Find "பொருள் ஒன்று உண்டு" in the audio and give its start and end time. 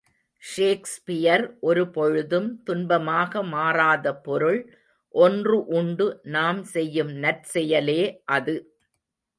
4.21-6.07